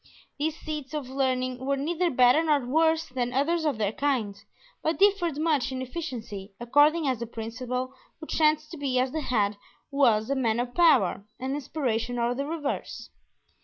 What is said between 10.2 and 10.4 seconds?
a